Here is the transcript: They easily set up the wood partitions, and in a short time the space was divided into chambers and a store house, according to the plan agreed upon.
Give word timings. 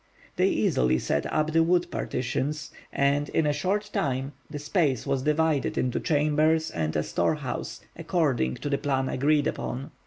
They 0.35 0.47
easily 0.47 0.97
set 0.97 1.31
up 1.31 1.51
the 1.51 1.61
wood 1.61 1.91
partitions, 1.91 2.71
and 2.91 3.29
in 3.29 3.45
a 3.45 3.53
short 3.53 3.91
time 3.93 4.33
the 4.49 4.57
space 4.57 5.05
was 5.05 5.21
divided 5.21 5.77
into 5.77 5.99
chambers 5.99 6.71
and 6.71 6.95
a 6.95 7.03
store 7.03 7.35
house, 7.35 7.81
according 7.95 8.55
to 8.55 8.69
the 8.71 8.79
plan 8.79 9.09
agreed 9.09 9.45
upon. 9.45 9.91